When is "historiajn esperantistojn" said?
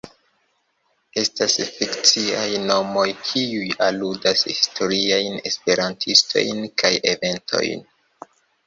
4.53-6.69